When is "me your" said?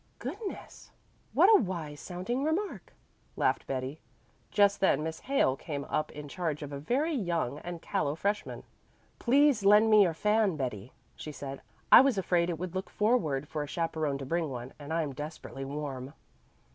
9.91-10.15